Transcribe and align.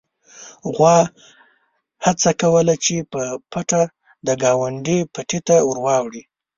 غوا 0.75 0.97
هڅه 2.05 2.31
کوله 2.41 2.73
چې 2.85 2.95
په 3.11 3.21
پټه 3.51 3.81
د 4.25 4.27
ګاونډي 4.43 4.97
پټي 5.13 5.39
ته 5.47 5.55
واوړي. 5.85 6.23